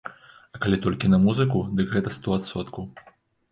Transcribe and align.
А 0.57 0.61
калі 0.63 0.79
толькі 0.85 1.09
на 1.15 1.19
музыку, 1.27 1.63
дык 1.81 1.87
гэта 1.99 2.17
сто 2.19 2.27
адсоткаў. 2.41 2.83